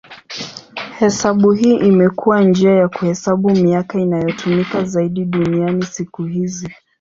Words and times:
Hesabu 0.99 1.51
hii 1.51 1.75
imekuwa 1.75 2.43
njia 2.43 2.71
ya 2.75 2.89
kuhesabu 2.89 3.49
miaka 3.49 3.99
inayotumika 3.99 4.83
zaidi 4.83 5.25
duniani 5.25 5.85
siku 5.85 6.23
hizi. 6.23 6.69